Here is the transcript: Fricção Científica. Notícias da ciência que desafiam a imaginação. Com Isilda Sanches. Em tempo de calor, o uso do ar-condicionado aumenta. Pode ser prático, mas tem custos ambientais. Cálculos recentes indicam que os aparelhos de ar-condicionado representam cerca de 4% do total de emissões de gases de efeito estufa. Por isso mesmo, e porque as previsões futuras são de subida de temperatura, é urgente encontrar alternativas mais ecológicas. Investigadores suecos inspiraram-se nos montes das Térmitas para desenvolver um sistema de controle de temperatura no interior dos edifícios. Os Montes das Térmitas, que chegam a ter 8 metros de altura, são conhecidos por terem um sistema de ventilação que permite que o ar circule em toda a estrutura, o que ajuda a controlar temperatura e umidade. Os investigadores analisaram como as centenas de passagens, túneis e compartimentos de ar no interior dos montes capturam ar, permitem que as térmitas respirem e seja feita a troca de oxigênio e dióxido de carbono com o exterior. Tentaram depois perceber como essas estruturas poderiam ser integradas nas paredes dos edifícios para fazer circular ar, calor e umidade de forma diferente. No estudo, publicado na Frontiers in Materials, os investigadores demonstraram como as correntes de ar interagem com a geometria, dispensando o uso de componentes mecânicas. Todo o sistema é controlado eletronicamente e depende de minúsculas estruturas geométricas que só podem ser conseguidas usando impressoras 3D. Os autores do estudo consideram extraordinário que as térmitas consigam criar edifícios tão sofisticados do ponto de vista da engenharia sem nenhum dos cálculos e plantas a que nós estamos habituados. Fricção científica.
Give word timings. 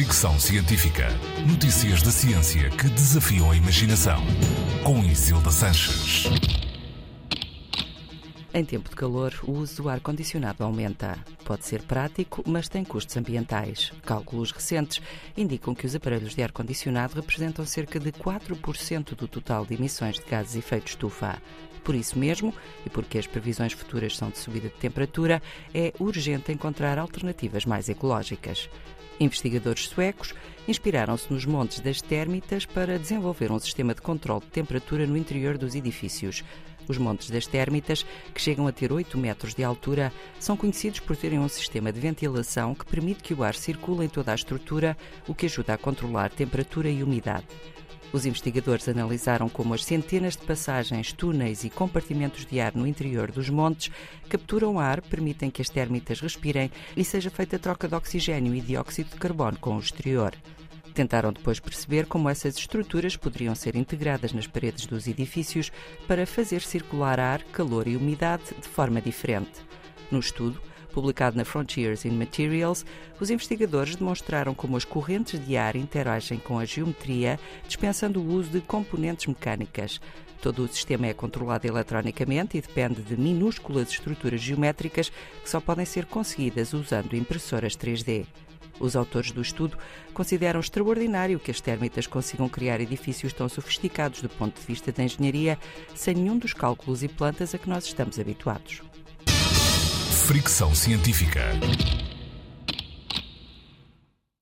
Fricção 0.00 0.40
Científica. 0.40 1.08
Notícias 1.46 2.00
da 2.00 2.10
ciência 2.10 2.70
que 2.70 2.88
desafiam 2.88 3.50
a 3.50 3.54
imaginação. 3.54 4.18
Com 4.82 5.04
Isilda 5.04 5.50
Sanches. 5.50 6.24
Em 8.54 8.64
tempo 8.64 8.88
de 8.88 8.96
calor, 8.96 9.38
o 9.42 9.52
uso 9.52 9.82
do 9.82 9.88
ar-condicionado 9.90 10.64
aumenta. 10.64 11.18
Pode 11.44 11.66
ser 11.66 11.82
prático, 11.82 12.42
mas 12.46 12.66
tem 12.66 12.82
custos 12.82 13.14
ambientais. 13.18 13.92
Cálculos 14.02 14.52
recentes 14.52 15.02
indicam 15.36 15.74
que 15.74 15.84
os 15.84 15.94
aparelhos 15.94 16.34
de 16.34 16.42
ar-condicionado 16.42 17.16
representam 17.16 17.66
cerca 17.66 18.00
de 18.00 18.10
4% 18.10 19.14
do 19.14 19.28
total 19.28 19.66
de 19.66 19.74
emissões 19.74 20.16
de 20.16 20.24
gases 20.24 20.52
de 20.52 20.60
efeito 20.60 20.88
estufa. 20.88 21.36
Por 21.84 21.94
isso 21.94 22.18
mesmo, 22.18 22.54
e 22.86 22.88
porque 22.88 23.18
as 23.18 23.26
previsões 23.26 23.74
futuras 23.74 24.16
são 24.16 24.30
de 24.30 24.38
subida 24.38 24.68
de 24.68 24.76
temperatura, 24.76 25.42
é 25.74 25.92
urgente 25.98 26.50
encontrar 26.50 26.98
alternativas 26.98 27.66
mais 27.66 27.90
ecológicas. 27.90 28.66
Investigadores 29.20 29.86
suecos 29.86 30.34
inspiraram-se 30.66 31.30
nos 31.30 31.44
montes 31.44 31.80
das 31.80 32.00
Térmitas 32.00 32.64
para 32.64 32.98
desenvolver 32.98 33.52
um 33.52 33.58
sistema 33.58 33.94
de 33.94 34.00
controle 34.00 34.40
de 34.40 34.46
temperatura 34.46 35.06
no 35.06 35.14
interior 35.14 35.58
dos 35.58 35.74
edifícios. 35.74 36.42
Os 36.88 36.96
Montes 36.96 37.28
das 37.28 37.46
Térmitas, 37.46 38.04
que 38.34 38.40
chegam 38.40 38.66
a 38.66 38.72
ter 38.72 38.90
8 38.90 39.18
metros 39.18 39.54
de 39.54 39.62
altura, 39.62 40.10
são 40.40 40.56
conhecidos 40.56 41.00
por 41.00 41.16
terem 41.16 41.38
um 41.38 41.48
sistema 41.50 41.92
de 41.92 42.00
ventilação 42.00 42.74
que 42.74 42.86
permite 42.86 43.22
que 43.22 43.34
o 43.34 43.44
ar 43.44 43.54
circule 43.54 44.06
em 44.06 44.08
toda 44.08 44.32
a 44.32 44.34
estrutura, 44.34 44.96
o 45.28 45.34
que 45.34 45.44
ajuda 45.44 45.74
a 45.74 45.78
controlar 45.78 46.30
temperatura 46.30 46.88
e 46.88 47.02
umidade. 47.02 47.46
Os 48.12 48.26
investigadores 48.26 48.88
analisaram 48.88 49.48
como 49.48 49.72
as 49.72 49.84
centenas 49.84 50.36
de 50.36 50.44
passagens, 50.44 51.12
túneis 51.12 51.62
e 51.62 51.70
compartimentos 51.70 52.44
de 52.44 52.60
ar 52.60 52.74
no 52.74 52.86
interior 52.86 53.30
dos 53.30 53.48
montes 53.48 53.92
capturam 54.28 54.80
ar, 54.80 55.00
permitem 55.00 55.48
que 55.48 55.62
as 55.62 55.68
térmitas 55.68 56.20
respirem 56.20 56.72
e 56.96 57.04
seja 57.04 57.30
feita 57.30 57.54
a 57.54 57.58
troca 57.58 57.86
de 57.86 57.94
oxigênio 57.94 58.54
e 58.54 58.60
dióxido 58.60 59.10
de 59.10 59.16
carbono 59.16 59.58
com 59.58 59.76
o 59.76 59.80
exterior. 59.80 60.34
Tentaram 60.92 61.32
depois 61.32 61.60
perceber 61.60 62.06
como 62.06 62.28
essas 62.28 62.56
estruturas 62.56 63.16
poderiam 63.16 63.54
ser 63.54 63.76
integradas 63.76 64.32
nas 64.32 64.48
paredes 64.48 64.86
dos 64.86 65.06
edifícios 65.06 65.70
para 66.08 66.26
fazer 66.26 66.62
circular 66.62 67.20
ar, 67.20 67.44
calor 67.44 67.86
e 67.86 67.96
umidade 67.96 68.42
de 68.60 68.68
forma 68.68 69.00
diferente. 69.00 69.60
No 70.10 70.18
estudo, 70.18 70.60
publicado 70.90 71.36
na 71.36 71.44
Frontiers 71.44 72.04
in 72.04 72.10
Materials, 72.10 72.84
os 73.18 73.30
investigadores 73.30 73.96
demonstraram 73.96 74.54
como 74.54 74.76
as 74.76 74.84
correntes 74.84 75.44
de 75.44 75.56
ar 75.56 75.76
interagem 75.76 76.38
com 76.38 76.58
a 76.58 76.64
geometria, 76.64 77.38
dispensando 77.66 78.20
o 78.20 78.26
uso 78.26 78.50
de 78.50 78.60
componentes 78.60 79.26
mecânicas. 79.26 80.00
Todo 80.40 80.64
o 80.64 80.68
sistema 80.68 81.06
é 81.06 81.14
controlado 81.14 81.66
eletronicamente 81.66 82.56
e 82.56 82.60
depende 82.60 83.02
de 83.02 83.16
minúsculas 83.16 83.90
estruturas 83.90 84.40
geométricas 84.40 85.10
que 85.42 85.50
só 85.50 85.60
podem 85.60 85.84
ser 85.84 86.06
conseguidas 86.06 86.72
usando 86.72 87.14
impressoras 87.14 87.76
3D. 87.76 88.26
Os 88.80 88.96
autores 88.96 89.30
do 89.30 89.42
estudo 89.42 89.76
consideram 90.14 90.58
extraordinário 90.58 91.38
que 91.38 91.50
as 91.50 91.60
térmitas 91.60 92.06
consigam 92.06 92.48
criar 92.48 92.80
edifícios 92.80 93.34
tão 93.34 93.46
sofisticados 93.46 94.22
do 94.22 94.28
ponto 94.30 94.58
de 94.58 94.66
vista 94.66 94.90
da 94.90 95.04
engenharia 95.04 95.58
sem 95.94 96.14
nenhum 96.14 96.38
dos 96.38 96.54
cálculos 96.54 97.02
e 97.02 97.08
plantas 97.08 97.54
a 97.54 97.58
que 97.58 97.68
nós 97.68 97.84
estamos 97.84 98.18
habituados. 98.18 98.80
Fricção 100.30 100.72
científica. 100.76 101.40